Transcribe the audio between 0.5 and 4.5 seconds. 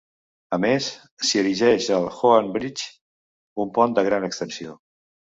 A més, s'hi erigeix el Hoan Bridge, un pont de gran